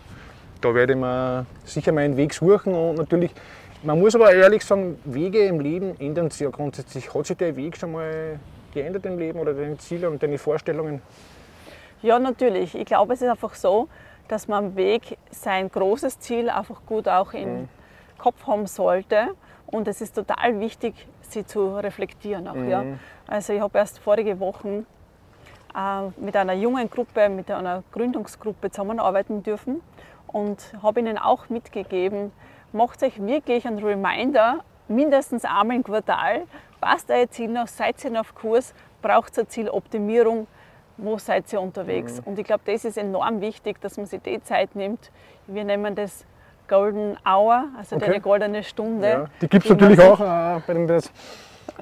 da 0.62 0.74
werde 0.74 0.94
ich 0.94 1.00
mir 1.00 1.46
sicher 1.64 1.92
meinen 1.92 2.18
Weg 2.18 2.34
suchen 2.34 2.74
und 2.74 2.96
natürlich, 2.96 3.32
man 3.84 4.00
muss 4.00 4.16
aber 4.16 4.34
ehrlich 4.34 4.64
sagen, 4.66 5.00
Wege 5.06 5.46
im 5.46 5.60
Leben 5.60 6.00
ändern 6.00 6.30
sich 6.30 6.42
ja 6.42 6.50
grundsätzlich. 6.50 7.14
Hat 7.14 7.28
sich 7.28 7.38
der 7.38 7.56
Weg 7.56 7.78
schon 7.78 7.92
mal 7.92 8.40
geändert 8.74 9.06
im 9.06 9.18
Leben 9.20 9.40
oder 9.40 9.54
deine 9.54 9.78
Ziele 9.78 10.10
und 10.10 10.22
deine 10.22 10.38
Vorstellungen? 10.38 11.02
Ja, 12.02 12.20
natürlich. 12.20 12.76
Ich 12.76 12.86
glaube, 12.86 13.14
es 13.14 13.22
ist 13.22 13.30
einfach 13.30 13.56
so, 13.56 13.88
dass 14.28 14.48
man 14.48 14.66
am 14.66 14.76
Weg 14.76 15.18
sein 15.32 15.70
großes 15.70 16.20
Ziel 16.20 16.50
einfach 16.50 16.82
gut 16.86 17.08
auch 17.08 17.34
im 17.34 17.62
mhm. 17.62 17.70
Kopf 18.18 18.46
haben 18.46 18.68
sollte. 18.68 19.30
Und 19.66 19.88
es 19.88 20.02
ist 20.02 20.16
total 20.16 20.60
wichtig, 20.60 20.94
sie 21.22 21.46
zu 21.46 21.76
reflektieren 21.76 22.48
auch. 22.48 22.56
Mhm. 22.56 22.70
Ja. 22.70 22.86
Also 23.28 23.54
ich 23.54 23.62
habe 23.62 23.78
erst 23.78 24.00
vorige 24.00 24.40
Wochen 24.40 24.86
mit 26.18 26.36
einer 26.36 26.54
jungen 26.54 26.90
Gruppe, 26.90 27.30
mit 27.30 27.52
einer 27.52 27.84
Gründungsgruppe 27.92 28.72
zusammenarbeiten 28.72 29.44
dürfen 29.44 29.82
und 30.28 30.74
habe 30.82 31.00
ihnen 31.00 31.18
auch 31.18 31.50
mitgegeben, 31.50 32.32
macht 32.74 33.04
euch 33.04 33.24
wirklich 33.24 33.68
einen 33.68 33.84
Reminder, 33.84 34.64
mindestens 34.88 35.46
einmal 35.46 35.78
im 35.78 35.84
Quartal, 35.84 36.44
passt 36.82 37.12
euer 37.12 37.30
Ziel 37.30 37.50
noch, 37.50 37.68
seid 37.68 38.04
ihr 38.04 38.12
noch 38.12 38.22
auf 38.22 38.36
Kurs, 38.36 38.74
braucht 39.02 39.38
ihr 39.38 39.48
Zieloptimierung, 39.48 40.48
wo 40.98 41.18
seid 41.20 41.52
ihr 41.54 41.62
unterwegs? 41.62 42.22
Mhm. 42.22 42.24
Und 42.26 42.40
ich 42.40 42.46
glaube, 42.46 42.64
das 42.66 42.84
ist 42.84 42.98
enorm 42.98 43.42
wichtig, 43.42 43.80
dass 43.82 43.98
man 43.98 44.08
sich 44.08 44.22
die 44.22 44.42
Zeit 44.42 44.76
nimmt. 44.76 45.12
Wir 45.46 45.64
nennen 45.64 45.94
das 45.94 46.26
Golden 46.68 47.18
Hour, 47.26 47.66
also 47.78 47.96
okay. 47.96 48.06
eine 48.06 48.20
goldene 48.20 48.64
Stunde. 48.64 49.08
Ja, 49.08 49.26
die 49.42 49.48
gibt 49.48 49.66
es 49.66 49.70
natürlich 49.70 50.02
auch 50.02 50.20
äh, 50.20 50.60
bei 50.66 50.74
dem 50.74 50.88
das 50.88 51.12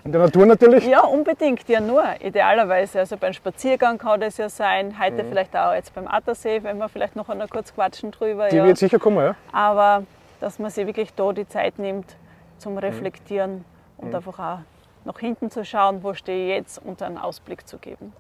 in 0.04 0.12
der 0.12 0.22
Natur 0.22 0.46
natürlich? 0.46 0.86
Ja, 0.86 1.01
unbedingt, 1.01 1.68
ja 1.68 1.80
nur, 1.80 2.04
idealerweise. 2.22 3.00
Also 3.00 3.18
beim 3.18 3.34
Spaziergang 3.34 3.98
kann 3.98 4.22
das 4.22 4.38
ja 4.38 4.50
sein, 4.50 5.00
heute 5.00 5.24
mhm. 5.24 5.30
vielleicht 5.30 5.56
auch 5.56 5.74
jetzt 5.74 5.94
beim 5.94 6.08
Attersee, 6.08 6.62
wenn 6.63 6.77
wir 6.77 6.89
vielleicht 6.89 7.15
noch 7.15 7.30
einmal 7.30 7.48
kurz 7.48 7.74
quatschen 7.74 8.12
drüber. 8.12 8.50
Die 8.50 8.58
ja. 8.58 8.65
wird 8.65 8.77
sicher 8.77 9.00
kommen, 9.00 9.18
ja. 9.18 9.36
Aber 9.51 10.04
dass 10.39 10.60
man 10.60 10.70
sich 10.70 10.86
wirklich 10.86 11.13
da 11.13 11.32
die 11.34 11.48
Zeit 11.48 11.80
nimmt 11.80 12.15
zum 12.58 12.74
mhm. 12.74 12.80
Reflektieren 12.80 13.51
mhm. 13.51 13.63
und 13.98 14.10
mhm. 14.10 14.15
einfach 14.15 14.39
auch 14.39 14.60
nach 15.06 15.20
hinten 15.20 15.51
zu 15.51 15.63
schauen, 15.63 16.04
wo 16.04 16.13
stehe 16.13 16.50
ich 16.50 16.56
jetzt 16.58 16.82
und 16.84 17.01
einen 17.01 17.18
Ausblick 17.18 17.68
zu 17.68 17.77
geben. 17.77 18.13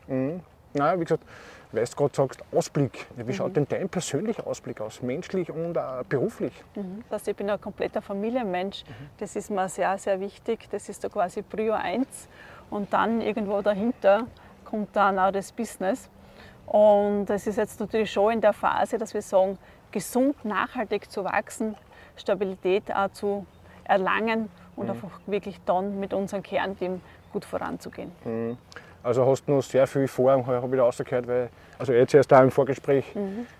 Mhm. 0.75 0.79
Nein, 0.79 0.99
wie 0.99 1.05
gesagt, 1.05 1.23
weil 1.71 1.85
du 1.85 1.95
gerade 1.95 2.15
sagst, 2.15 2.43
Ausblick. 2.51 3.07
Wie 3.15 3.33
schaut 3.33 3.49
mhm. 3.49 3.53
denn 3.53 3.67
dein 3.67 3.89
persönlicher 3.89 4.45
Ausblick 4.47 4.79
aus, 4.81 5.01
menschlich 5.01 5.51
und 5.51 5.77
auch 5.77 6.03
beruflich? 6.03 6.53
Mhm. 6.75 7.03
Also 7.09 7.31
ich 7.31 7.37
bin 7.37 7.49
ein 7.49 7.59
kompletter 7.59 8.01
Familienmensch. 8.01 8.83
Mhm. 8.85 9.09
Das 9.17 9.35
ist 9.35 9.49
mir 9.49 9.67
sehr, 9.67 9.97
sehr 9.97 10.19
wichtig. 10.19 10.69
Das 10.69 10.87
ist 10.89 11.01
so 11.01 11.09
quasi 11.09 11.41
Prio 11.41 11.73
1. 11.73 12.07
Und 12.69 12.93
dann 12.93 13.21
irgendwo 13.21 13.61
dahinter 13.61 14.27
kommt 14.63 14.95
dann 14.95 15.19
auch 15.19 15.31
das 15.31 15.51
Business. 15.51 16.09
Und 16.65 17.29
es 17.29 17.45
ist 17.45 17.57
jetzt 17.57 17.79
natürlich 17.79 18.11
schon 18.11 18.33
in 18.33 18.41
der 18.41 18.53
Phase, 18.53 18.97
dass 18.97 19.13
wir 19.13 19.21
sagen, 19.21 19.57
gesund, 19.91 20.43
nachhaltig 20.43 21.11
zu 21.11 21.23
wachsen, 21.23 21.75
Stabilität 22.17 22.93
auch 22.93 23.11
zu 23.11 23.45
erlangen 23.83 24.49
und 24.75 24.85
mhm. 24.85 24.91
einfach 24.91 25.19
wirklich 25.27 25.59
dann 25.65 25.99
mit 25.99 26.13
unserem 26.13 26.41
Kernteam 26.41 27.01
gut 27.31 27.45
voranzugehen. 27.45 28.11
Mhm. 29.05 29.07
Also 29.07 29.25
hast 29.25 29.47
du 29.47 29.53
noch 29.53 29.61
sehr 29.61 29.87
viel 29.87 30.07
vor, 30.07 30.31
habe 30.31 30.67
ich 30.67 30.77
da 30.77 30.83
rausgehört, 30.83 31.27
weil, 31.27 31.49
also 31.77 31.93
jetzt 31.93 32.13
erst 32.13 32.31
da 32.31 32.41
im 32.41 32.51
Vorgespräch, 32.51 33.05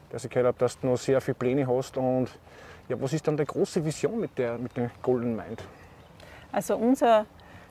dass 0.09 0.25
ich 0.25 0.29
gehört 0.29 0.47
habe, 0.47 0.57
dass 0.57 0.79
du 0.79 0.87
noch 0.87 0.97
sehr 0.97 1.21
viele 1.21 1.35
Pläne 1.35 1.67
hast. 1.67 1.97
Und 1.97 2.29
ja, 2.89 2.99
was 2.99 3.13
ist 3.13 3.27
dann 3.27 3.37
die 3.37 3.45
große 3.45 3.83
Vision 3.83 4.19
mit 4.19 4.37
der, 4.37 4.57
mit 4.57 4.75
der 4.75 4.89
Golden 5.01 5.35
Mind? 5.35 5.63
Also, 6.51 6.75
unser, 6.75 7.25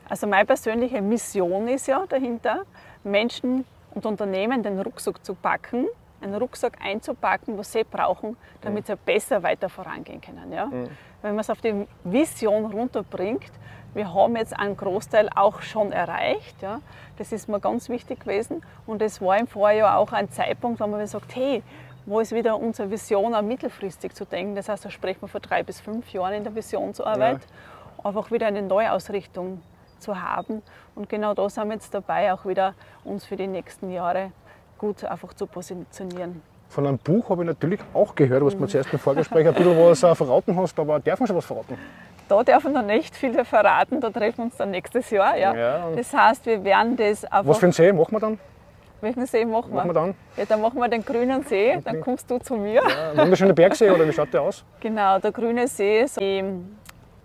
also 0.07 0.27
meine 0.27 0.45
persönliche 0.45 1.01
Mission 1.01 1.67
ist 1.67 1.87
ja 1.87 2.05
dahinter, 2.07 2.63
Menschen 3.03 3.65
und 3.93 4.05
Unternehmen 4.05 4.61
den 4.61 4.79
Rucksack 4.79 5.23
zu 5.23 5.35
packen, 5.35 5.87
einen 6.21 6.35
Rucksack 6.35 6.77
einzupacken, 6.81 7.57
was 7.57 7.71
sie 7.71 7.83
brauchen, 7.83 8.35
damit 8.61 8.87
sie 8.87 8.95
besser 8.95 9.41
weiter 9.43 9.69
vorangehen 9.69 10.21
können. 10.21 10.51
Ja? 10.51 10.69
Wenn 11.21 11.35
man 11.35 11.39
es 11.39 11.49
auf 11.49 11.61
die 11.61 11.87
Vision 12.03 12.65
runterbringt, 12.65 13.51
wir 13.95 14.13
haben 14.13 14.35
jetzt 14.35 14.57
einen 14.57 14.75
Großteil 14.75 15.29
auch 15.33 15.61
schon 15.61 15.91
erreicht. 15.91 16.61
Ja? 16.61 16.81
Das 17.17 17.31
ist 17.31 17.47
mir 17.47 17.59
ganz 17.59 17.87
wichtig 17.89 18.19
gewesen. 18.19 18.61
Und 18.85 19.01
es 19.01 19.21
war 19.21 19.37
im 19.37 19.47
Vorjahr 19.47 19.97
auch 19.97 20.11
ein 20.11 20.29
Zeitpunkt, 20.29 20.81
wo 20.81 20.87
man 20.87 20.99
gesagt 20.99 21.33
hey, 21.35 21.63
wo 22.05 22.19
ist 22.19 22.33
wieder 22.33 22.59
unsere 22.59 22.91
Vision 22.91 23.33
auch 23.33 23.41
mittelfristig 23.41 24.13
zu 24.13 24.25
denken. 24.25 24.55
Das 24.55 24.69
heißt, 24.69 24.85
da 24.85 24.91
sprechen 24.91 25.21
wir 25.21 25.27
vor 25.27 25.39
drei 25.39 25.63
bis 25.63 25.79
fünf 25.79 26.11
Jahren 26.11 26.33
in 26.33 26.43
der 26.43 26.53
Visionsarbeit. 26.53 27.39
Einfach 28.03 28.29
wieder 28.31 28.47
eine 28.47 28.61
Neuausrichtung 28.61 29.61
zu 29.99 30.21
haben. 30.21 30.61
Und 30.93 31.09
genau 31.09 31.33
da 31.33 31.49
sind 31.49 31.67
wir 31.67 31.73
jetzt 31.75 31.93
dabei, 31.93 32.33
auch 32.33 32.45
wieder 32.45 32.75
uns 33.05 33.25
für 33.25 33.37
die 33.37 33.47
nächsten 33.47 33.89
Jahre 33.89 34.31
gut 34.77 35.05
einfach 35.05 35.33
zu 35.33 35.47
positionieren. 35.47 36.41
Von 36.67 36.85
einem 36.85 36.97
Buch 36.97 37.29
habe 37.29 37.43
ich 37.43 37.47
natürlich 37.47 37.79
auch 37.93 38.13
gehört, 38.13 38.43
was 38.43 38.53
du 38.53 38.59
mir 38.59 38.67
zuerst 38.67 38.91
im 38.91 38.99
Vorgespräch 38.99 39.47
ein 39.47 39.53
bisschen 39.53 39.77
was 39.77 40.03
äh, 40.03 40.13
verraten 40.13 40.55
hast, 40.57 40.77
aber 40.77 40.99
darf 40.99 41.19
man 41.19 41.27
schon 41.27 41.37
was 41.37 41.45
verraten? 41.45 41.77
Da 42.27 42.43
dürfen 42.43 42.73
wir 42.73 42.81
noch 42.81 42.87
nicht 42.87 43.15
viel 43.15 43.45
verraten, 43.45 44.01
da 44.01 44.09
treffen 44.09 44.37
wir 44.37 44.45
uns 44.45 44.57
dann 44.57 44.71
nächstes 44.71 45.09
Jahr. 45.11 45.37
Ja. 45.37 45.55
Ja. 45.55 45.91
Das 45.95 46.11
heißt, 46.11 46.45
wir 46.45 46.63
werden 46.63 46.95
das 46.97 47.23
einfach. 47.25 47.47
Was 47.47 47.57
für 47.59 47.65
einen 47.67 47.73
See 47.73 47.91
machen 47.91 48.11
wir 48.11 48.19
dann? 48.19 48.39
Welchen 49.01 49.25
See 49.27 49.45
machen 49.45 49.71
wir? 49.71 49.75
Machen 49.75 49.89
wir 49.89 49.93
dann? 49.93 50.15
Ja, 50.37 50.45
dann 50.45 50.61
machen 50.61 50.79
wir 50.79 50.87
den 50.87 51.05
grünen 51.05 51.43
See, 51.43 51.77
dann 51.83 52.01
kommst 52.01 52.29
du 52.31 52.39
zu 52.39 52.55
mir. 52.55 52.81
Ein 52.83 53.17
wunderschöner 53.17 53.53
Bergsee 53.53 53.91
oder 53.91 54.07
wie 54.07 54.13
schaut 54.13 54.33
der 54.33 54.41
aus? 54.41 54.63
Genau, 54.79 55.19
der 55.19 55.31
grüne 55.31 55.67
See 55.67 56.01
ist 56.01 56.19
die 56.19 56.43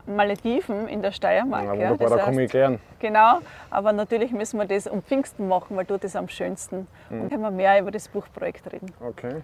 Malediven 0.07 0.89
in 0.89 1.01
der 1.01 1.13
Steiermark. 1.13 1.65
Ja, 1.65 1.75
ja. 1.75 1.91
wunderbar, 1.91 2.09
Das 2.09 2.19
da 2.19 2.25
komme 2.25 2.45
ich 2.45 2.51
gern. 2.53 2.81
Genau, 2.99 3.39
aber 3.71 3.93
natürlich 3.93 4.33
müssen 4.33 4.59
wir 4.59 4.67
das 4.67 4.87
um 4.87 5.03
Pfingsten 5.03 5.49
machen, 5.49 5.77
weil 5.77 5.85
dort 5.85 6.05
ist 6.05 6.17
am 6.17 6.29
schönsten. 6.29 6.87
Mhm. 7.09 7.23
Und 7.23 7.29
können 7.31 7.43
wir 7.43 7.51
mehr 7.51 7.81
über 7.81 7.91
das 7.91 8.09
Buchprojekt 8.09 8.71
reden. 8.73 8.93
Okay. 9.01 9.37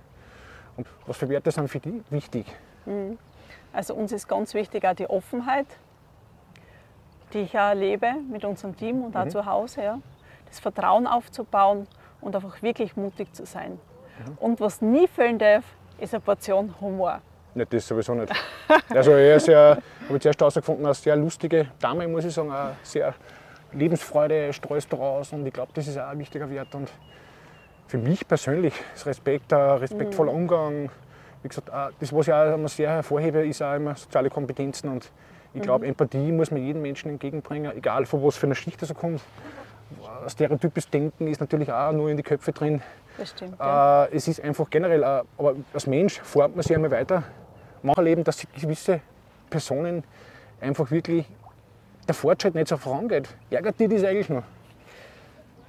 Und 0.76 0.86
was 1.06 1.16
für 1.16 1.28
Werte 1.28 1.50
sind 1.50 1.68
für 1.68 1.80
dich 1.80 2.02
wichtig? 2.10 2.46
Also 3.72 3.94
uns 3.94 4.12
ist 4.12 4.28
ganz 4.28 4.54
wichtig 4.54 4.84
auch 4.86 4.94
die 4.94 5.08
Offenheit, 5.08 5.66
die 7.32 7.40
ich 7.40 7.54
auch 7.54 7.68
erlebe 7.68 8.14
mit 8.30 8.44
unserem 8.44 8.76
Team 8.76 9.02
und 9.02 9.16
auch 9.16 9.24
Mhm. 9.24 9.30
zu 9.30 9.46
Hause. 9.46 9.82
Ja. 9.82 9.98
Das 10.46 10.60
Vertrauen 10.60 11.06
aufzubauen 11.06 11.86
und 12.20 12.34
einfach 12.34 12.62
wirklich 12.62 12.96
mutig 12.96 13.32
zu 13.34 13.44
sein. 13.44 13.72
Mhm. 13.72 14.38
Und 14.38 14.60
was 14.60 14.80
nie 14.80 15.06
fehlen 15.08 15.38
darf, 15.38 15.64
ist 15.98 16.14
eine 16.14 16.20
Portion 16.20 16.74
Humor. 16.80 17.20
Nicht 17.54 17.72
das 17.72 17.86
sowieso 17.88 18.14
nicht. 18.14 18.32
Also 18.90 19.12
er 19.12 19.36
ist 19.36 19.48
ja, 19.48 19.76
habe 20.06 20.16
ich 20.16 20.20
zuerst 20.22 20.40
herausgefunden, 20.40 20.84
eine 20.84 20.94
sehr 20.94 21.16
lustige 21.16 21.68
Dame, 21.80 22.06
muss 22.06 22.24
ich 22.24 22.34
sagen, 22.34 22.50
eine 22.52 22.76
sehr 22.82 23.14
Lebensfreude 23.72 24.52
streust 24.52 24.92
daraus 24.92 25.32
und 25.32 25.44
ich 25.46 25.52
glaube, 25.52 25.72
das 25.74 25.88
ist 25.88 25.98
auch 25.98 26.08
ein 26.08 26.18
wichtiger 26.18 26.48
Wert. 26.50 26.74
Und 26.74 26.90
für 27.88 27.98
mich 27.98 28.26
persönlich 28.26 28.74
ist 28.94 29.06
Respekt, 29.06 29.52
ein 29.52 29.78
respektvoller 29.78 30.32
Umgang. 30.32 30.90
Wie 31.46 31.48
gesagt, 31.48 31.72
auch 31.72 31.90
das, 32.00 32.12
was 32.12 32.26
ich 32.26 32.34
auch 32.34 32.54
immer 32.54 32.66
sehr 32.66 32.90
hervorhebe, 32.90 33.46
ist 33.46 33.62
auch 33.62 33.76
immer 33.76 33.94
soziale 33.94 34.30
Kompetenzen 34.30 34.88
und 34.88 35.12
ich 35.54 35.62
glaube, 35.62 35.86
Empathie 35.86 36.32
muss 36.32 36.50
man 36.50 36.60
jedem 36.60 36.82
Menschen 36.82 37.08
entgegenbringen, 37.08 37.70
egal 37.76 38.04
von 38.04 38.20
was 38.24 38.36
für 38.36 38.46
einer 38.46 38.56
Schicht 38.56 38.82
er 38.82 38.94
kommt. 38.96 39.20
Stereotypes 40.26 40.90
Denken 40.90 41.28
ist 41.28 41.40
natürlich 41.40 41.70
auch 41.70 41.92
nur 41.92 42.10
in 42.10 42.16
die 42.16 42.24
Köpfe 42.24 42.50
drin. 42.50 42.82
Das 43.16 43.30
stimmt. 43.30 43.60
Ja. 43.60 44.06
Äh, 44.06 44.16
es 44.16 44.26
ist 44.26 44.42
einfach 44.42 44.68
generell, 44.68 45.04
aber 45.04 45.54
als 45.72 45.86
Mensch 45.86 46.20
formt 46.20 46.56
man 46.56 46.64
sich 46.64 46.74
einmal 46.74 46.90
weiter. 46.90 47.22
Manche 47.84 48.00
erleben, 48.00 48.24
dass 48.24 48.44
gewisse 48.60 49.00
Personen 49.48 50.02
einfach 50.60 50.90
wirklich 50.90 51.26
der 52.08 52.14
Fortschritt 52.16 52.56
nicht 52.56 52.66
so 52.66 52.76
vorangeht. 52.76 53.28
Ärgert 53.50 53.78
die 53.78 53.86
das 53.86 54.02
eigentlich 54.02 54.30
noch? 54.30 54.42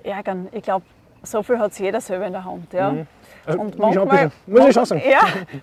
Ärgern. 0.01 0.47
Ich 0.53 0.63
glaube, 0.63 0.85
so 1.23 1.43
viel 1.43 1.59
hat 1.59 1.71
es 1.71 1.79
jeder 1.79 1.99
selber 2.01 2.27
in 2.27 2.33
der 2.33 2.45
Hand. 2.45 2.71
Ja. 2.73 2.89
Und 2.89 3.75
ich 3.75 3.81
auch 3.81 3.87
ein 3.87 4.07
manchmal, 4.07 4.31
muss 4.45 4.67
ich 4.67 4.73
schon 4.73 4.85
sagen. 4.85 5.01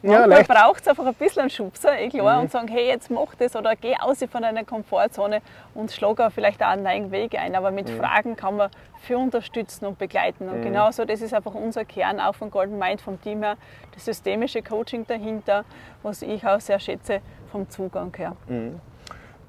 Ja. 0.03 0.25
Mhm. 0.25 0.45
braucht 0.47 0.81
es 0.81 0.89
einfach 0.89 1.07
ein 1.07 1.15
bisschen 1.15 1.41
einen 1.43 1.51
Schubser, 1.51 1.99
eh 1.99 2.09
klar, 2.09 2.41
und 2.41 2.51
sagen, 2.51 2.69
hey, 2.69 2.87
jetzt 2.87 3.11
mach 3.11 3.35
das 3.35 3.55
oder 3.57 3.77
geh 3.77 3.95
aus 4.01 4.19
von 4.31 4.43
deiner 4.43 4.65
Komfortzone 4.65 5.43
und 5.75 5.93
schlag 5.93 6.19
auch 6.21 6.31
vielleicht 6.33 6.63
auch 6.63 6.69
einen 6.69 6.83
neuen 6.83 7.11
Weg 7.11 7.39
ein. 7.39 7.55
Aber 7.55 7.71
Mhm. 7.71 7.75
mit 7.77 7.91
Fragen 7.91 8.37
kann 8.37 8.57
man 8.57 8.71
viel 9.03 9.17
unterstützen 9.17 9.85
und 9.85 9.99
begleiten. 9.99 10.49
Und 10.49 10.63
genauso, 10.63 11.05
das 11.05 11.21
ist 11.21 11.35
einfach 11.35 11.55
unser 11.55 11.85
Kern 11.85 12.21
auch 12.21 12.35
von 12.35 12.51
Golden 12.51 12.79
Mind, 12.79 13.03
vom 13.03 13.21
Team 13.21 13.43
her, 13.43 13.57
das 13.93 14.07
systemische 14.07 14.63
Coaching 14.63 15.07
dahinter, 15.07 15.65
was 16.03 16.23
ich 16.23 16.47
auch 16.47 16.61
sehr 16.61 16.79
schätze 16.81 17.21
vom 17.53 17.69
Zugang 17.69 18.15
her. 18.17 18.35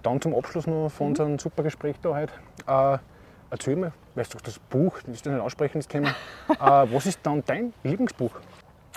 Dann 0.03 0.21
zum 0.21 0.35
Abschluss 0.35 0.67
noch 0.67 0.89
von 0.89 1.07
unserem 1.07 1.39
super 1.39 1.63
Gespräch 1.63 1.95
da 2.01 2.09
heute. 2.15 2.33
Äh, 2.67 2.97
erzähl 3.49 3.75
mir, 3.75 3.91
weißt 4.15 4.33
du, 4.33 4.37
das 4.43 4.59
Buch, 4.59 4.99
das 5.05 5.15
ist 5.15 5.27
ein 5.27 5.39
aussprechendes 5.39 5.87
Thema. 5.87 6.09
äh, 6.49 6.55
was 6.59 7.05
ist 7.05 7.19
dann 7.23 7.43
dein 7.45 7.73
Lieblingsbuch? 7.83 8.31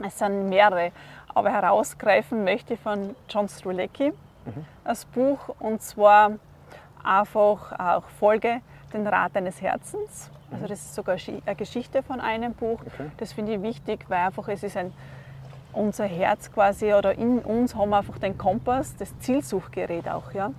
Es 0.04 0.18
sind 0.18 0.48
mehrere, 0.48 0.92
aber 1.34 1.50
herausgreifen 1.50 2.44
möchte 2.44 2.74
ich 2.74 2.80
von 2.80 3.16
John 3.28 3.48
Strulecki 3.48 4.12
das 4.84 5.04
Buch 5.04 5.50
und 5.58 5.82
zwar 5.82 6.32
einfach 7.02 7.78
auch 7.78 8.04
Folge 8.18 8.60
den 8.92 9.06
Rat 9.06 9.36
deines 9.36 9.60
Herzens. 9.60 10.30
Also 10.50 10.66
das 10.66 10.80
ist 10.80 10.94
sogar 10.94 11.16
eine 11.44 11.56
Geschichte 11.56 12.02
von 12.02 12.20
einem 12.20 12.54
Buch. 12.54 12.80
Das 13.18 13.32
finde 13.32 13.54
ich 13.54 13.62
wichtig, 13.62 14.06
weil 14.08 14.26
einfach 14.26 14.48
es 14.48 14.62
ist 14.62 14.76
ein 14.76 14.92
unser 15.72 16.06
Herz 16.06 16.50
quasi 16.50 16.94
oder 16.94 17.16
in 17.16 17.40
uns 17.40 17.74
haben 17.74 17.90
wir 17.90 17.98
einfach 17.98 18.18
den 18.18 18.38
Kompass, 18.38 18.96
das 18.96 19.16
Zielsuchgerät 19.18 20.08
auch, 20.08 20.32
ja. 20.32 20.50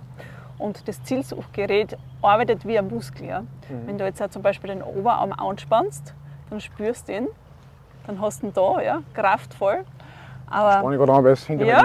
Und 0.60 0.86
das 0.86 1.02
Zielsuchgerät 1.04 1.96
arbeitet 2.22 2.66
wie 2.66 2.78
ein 2.78 2.88
Muskel, 2.88 3.26
ja. 3.26 3.42
Wenn 3.86 3.98
du 3.98 4.04
jetzt 4.04 4.22
auch 4.22 4.28
zum 4.28 4.42
Beispiel 4.42 4.68
den 4.68 4.82
Oberarm 4.82 5.32
anspannst, 5.32 6.14
dann 6.50 6.60
spürst 6.60 7.08
du 7.08 7.16
ihn, 7.16 7.28
dann 8.06 8.20
hast 8.20 8.42
du 8.42 8.48
ihn 8.48 8.52
da, 8.52 8.80
ja, 8.82 9.02
kraftvoll. 9.14 9.84
Aber, 10.48 10.92
ich 10.92 10.98
gerade 10.98 11.12
an, 11.12 11.60
Ja. 11.60 11.84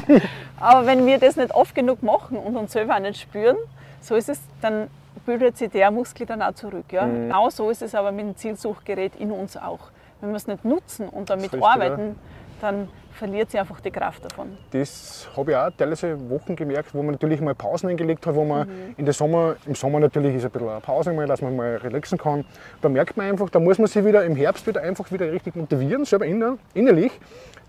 aber 0.60 0.86
wenn 0.86 1.04
wir 1.06 1.18
das 1.18 1.36
nicht 1.36 1.54
oft 1.54 1.74
genug 1.74 2.02
machen 2.02 2.38
und 2.38 2.56
uns 2.56 2.72
selber 2.72 2.94
auch 2.94 3.00
nicht 3.00 3.20
spüren, 3.20 3.56
so 4.00 4.14
ist 4.14 4.28
es, 4.28 4.40
dann 4.62 4.88
bildet 5.26 5.58
sich 5.58 5.70
der 5.70 5.90
Muskel 5.90 6.26
dann 6.26 6.40
auch 6.40 6.54
zurück. 6.54 6.86
Ja? 6.92 7.04
Mhm. 7.04 7.28
Genau 7.28 7.50
so 7.50 7.70
ist 7.70 7.82
es 7.82 7.94
aber 7.94 8.12
mit 8.12 8.24
dem 8.24 8.36
Zielsuchgerät 8.36 9.16
in 9.16 9.32
uns 9.32 9.56
auch. 9.56 9.90
Wenn 10.20 10.30
wir 10.30 10.36
es 10.36 10.46
nicht 10.46 10.64
nutzen 10.64 11.08
und 11.08 11.28
damit 11.28 11.52
richtig, 11.52 11.60
ja. 11.98 12.14
Dann 12.60 12.88
verliert 13.12 13.50
sie 13.50 13.58
einfach 13.58 13.80
die 13.80 13.90
Kraft 13.90 14.24
davon. 14.24 14.56
Das 14.70 15.28
habe 15.36 15.50
ich 15.50 15.56
auch 15.56 15.70
teilweise 15.76 16.16
Wochen 16.30 16.54
gemerkt, 16.54 16.94
wo 16.94 17.02
man 17.02 17.12
natürlich 17.12 17.40
mal 17.40 17.54
Pausen 17.54 17.88
eingelegt 17.88 18.24
hat, 18.26 18.34
wo 18.34 18.44
man 18.44 18.68
Mhm. 18.68 18.94
in 18.96 19.04
der 19.04 19.14
Sommer, 19.14 19.56
im 19.66 19.74
Sommer 19.74 19.98
natürlich 20.00 20.36
ist 20.36 20.44
ein 20.44 20.50
bisschen 20.52 20.68
eine 20.68 20.80
Pause 20.80 21.12
mal, 21.12 21.26
dass 21.26 21.42
man 21.42 21.56
mal 21.56 21.76
relaxen 21.76 22.16
kann. 22.18 22.44
Da 22.80 22.88
merkt 22.88 23.16
man 23.16 23.26
einfach, 23.26 23.50
da 23.50 23.58
muss 23.58 23.78
man 23.78 23.88
sich 23.88 24.04
wieder 24.04 24.24
im 24.24 24.36
Herbst 24.36 24.66
wieder 24.66 24.82
einfach 24.82 25.10
wieder 25.10 25.30
richtig 25.32 25.56
motivieren, 25.56 26.04
selber 26.04 26.26
inner, 26.26 26.58
innerlich, 26.74 27.12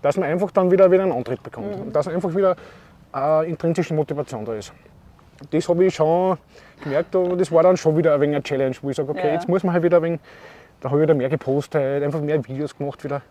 dass 0.02 0.16
man 0.16 0.28
einfach 0.28 0.50
dann 0.52 0.70
wieder, 0.70 0.90
wieder 0.90 1.02
einen 1.02 1.12
Antritt 1.12 1.42
bekommt. 1.42 1.74
Mhm. 1.76 1.82
Und 1.82 1.96
dass 1.96 2.06
einfach 2.06 2.34
wieder 2.34 2.54
eine 3.12 3.46
intrinsische 3.46 3.92
Motivation 3.94 4.44
da 4.44 4.54
ist. 4.54 4.72
Das 5.50 5.68
habe 5.68 5.84
ich 5.84 5.94
schon 5.94 6.36
gemerkt, 6.82 7.16
und 7.16 7.40
das 7.40 7.50
war 7.50 7.62
dann 7.62 7.76
schon 7.76 7.96
wieder 7.96 8.14
ein 8.14 8.20
wenig 8.20 8.36
eine 8.36 8.42
Challenge, 8.44 8.76
wo 8.82 8.90
ich 8.90 8.96
sage, 8.96 9.10
okay, 9.10 9.26
Ja. 9.28 9.32
jetzt 9.32 9.48
muss 9.48 9.64
man 9.64 9.72
halt 9.72 9.82
wieder 9.82 9.96
ein 9.96 10.02
wenig, 10.04 10.20
da 10.80 10.90
habe 10.90 10.98
ich 11.00 11.02
wieder 11.02 11.14
mehr 11.14 11.28
gepostet, 11.28 12.02
einfach 12.04 12.20
mehr 12.20 12.46
Videos 12.46 12.76
gemacht 12.76 13.02
wieder. 13.02 13.22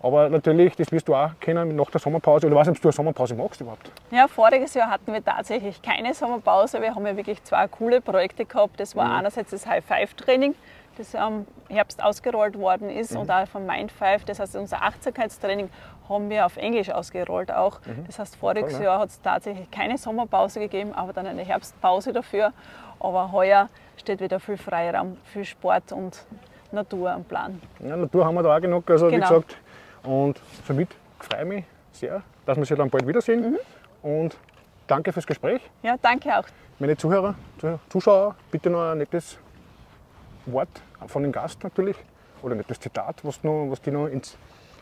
Aber 0.00 0.28
natürlich, 0.28 0.76
das 0.76 0.92
wirst 0.92 1.08
du 1.08 1.14
auch 1.14 1.30
kennen 1.40 1.74
nach 1.74 1.90
der 1.90 2.00
Sommerpause. 2.00 2.46
Oder 2.46 2.56
weißt 2.56 2.68
du, 2.68 2.72
ob 2.72 2.80
du 2.80 2.88
eine 2.88 2.92
Sommerpause 2.92 3.34
magst 3.34 3.60
überhaupt? 3.60 3.90
Ja, 4.12 4.28
voriges 4.28 4.74
Jahr 4.74 4.90
hatten 4.90 5.12
wir 5.12 5.24
tatsächlich 5.24 5.82
keine 5.82 6.14
Sommerpause. 6.14 6.80
Wir 6.80 6.94
haben 6.94 7.04
ja 7.06 7.16
wirklich 7.16 7.42
zwei 7.42 7.66
coole 7.66 8.00
Projekte 8.00 8.44
gehabt. 8.44 8.78
Das 8.78 8.94
war 8.94 9.06
Mhm. 9.06 9.14
einerseits 9.16 9.50
das 9.50 9.66
High-Five-Training, 9.66 10.54
das 10.98 11.16
am 11.16 11.46
Herbst 11.68 12.02
ausgerollt 12.02 12.56
worden 12.56 12.90
ist, 12.90 13.12
Mhm. 13.14 13.20
und 13.20 13.30
auch 13.32 13.48
vom 13.48 13.66
Mind 13.66 13.90
Five. 13.90 14.24
Das 14.24 14.38
heißt, 14.38 14.54
unser 14.54 14.82
Achtsamkeitstraining 14.82 15.68
haben 16.08 16.30
wir 16.30 16.46
auf 16.46 16.56
Englisch 16.56 16.90
ausgerollt 16.90 17.50
auch. 17.52 17.80
Das 18.06 18.20
heißt, 18.20 18.36
voriges 18.36 18.74
Toll, 18.74 18.82
ja. 18.82 18.90
Jahr 18.92 19.00
hat 19.00 19.08
es 19.08 19.20
tatsächlich 19.20 19.68
keine 19.72 19.98
Sommerpause 19.98 20.60
gegeben, 20.60 20.94
aber 20.94 21.12
dann 21.12 21.26
eine 21.26 21.42
Herbstpause 21.42 22.12
dafür. 22.12 22.52
Aber 23.00 23.32
heuer 23.32 23.68
steht 23.96 24.20
wieder 24.20 24.38
viel 24.38 24.56
Freiraum, 24.56 25.16
viel 25.24 25.44
Sport 25.44 25.90
und 25.92 26.24
Natur 26.70 27.10
am 27.10 27.24
Plan. 27.24 27.60
Ja, 27.80 27.96
Natur 27.96 28.24
haben 28.24 28.34
wir 28.36 28.42
da 28.44 28.56
auch 28.56 28.60
genug, 28.60 28.88
also 28.90 29.08
wie 29.08 29.12
Genau. 29.16 29.28
gesagt. 29.28 29.56
Und 30.02 30.40
somit 30.66 30.88
freue 31.20 31.42
ich 31.42 31.48
mich 31.48 31.64
sehr, 31.92 32.22
dass 32.46 32.56
wir 32.56 32.64
sich 32.64 32.76
dann 32.76 32.90
bald 32.90 33.06
wiedersehen. 33.06 33.52
Mhm. 33.52 33.58
Und 34.02 34.36
danke 34.86 35.12
fürs 35.12 35.26
Gespräch. 35.26 35.60
Ja, 35.82 35.96
danke 36.00 36.36
auch. 36.38 36.44
Meine 36.78 36.96
Zuhörer, 36.96 37.34
Zuh- 37.60 37.78
Zuschauer, 37.88 38.36
bitte 38.50 38.70
noch 38.70 38.92
ein 38.92 38.98
nettes 38.98 39.38
Wort 40.46 40.68
von 41.06 41.22
dem 41.22 41.32
Gast 41.32 41.62
natürlich. 41.64 41.96
Oder 42.42 42.54
ein 42.54 42.58
nettes 42.58 42.78
Zitat, 42.78 43.16
was, 43.24 43.42
noch, 43.42 43.66
was 43.70 43.80
dir 43.82 43.92
noch 43.92 44.06
ins 44.06 44.36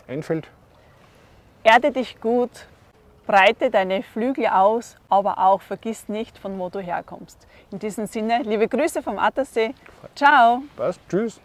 einfällt. 0.07 0.47
Erde 1.65 1.91
dich 1.91 2.21
gut, 2.21 2.51
breite 3.27 3.71
deine 3.71 4.03
Flügel 4.03 4.47
aus, 4.47 4.97
aber 5.09 5.39
auch 5.39 5.63
vergiss 5.63 6.09
nicht, 6.09 6.37
von 6.39 6.59
wo 6.59 6.69
du 6.69 6.81
herkommst. 6.81 7.47
In 7.73 7.79
diesem 7.79 8.07
Sinne, 8.07 8.43
liebe 8.43 8.69
Grüße 8.69 9.03
vom 9.03 9.19
Attersee. 9.19 9.75
Ciao! 10.15 10.63
Passt, 10.77 11.01
tschüss. 11.09 11.41